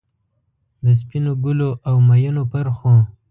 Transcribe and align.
د 0.83 0.85
سپینو 0.99 1.33
ګلو، 1.43 1.69
اومیینو 1.89 2.43
پرخو، 2.51 2.93